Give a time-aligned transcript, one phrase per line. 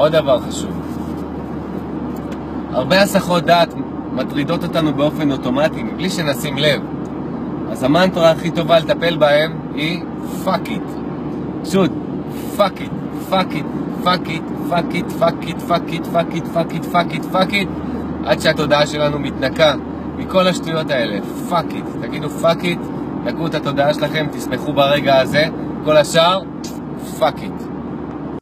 [0.00, 0.70] עוד דבר חשוב.
[2.72, 3.74] הרבה הסחות דעת
[4.12, 6.80] מטרידות אותנו באופן אוטומטי, מבלי שנשים לב.
[7.70, 10.02] אז המנטרה הכי טובה לטפל בהם היא
[10.44, 10.82] fuck it.
[11.62, 11.90] פשוט,
[12.56, 16.74] fuck it, fuck it, fuck it, fuck it, fuck it, fuck it, fuck it, fuck
[16.74, 17.68] it, fuck it, fuck it,
[18.24, 19.74] עד שהתודעה שלנו מתנקה
[20.16, 21.18] מכל השטויות האלה.
[21.50, 22.06] fuck it.
[22.06, 22.78] תגידו fuck it,
[23.24, 25.44] נקו את התודעה שלכם, תשמחו ברגע הזה,
[25.84, 26.40] כל השאר,
[27.18, 27.69] fuck it.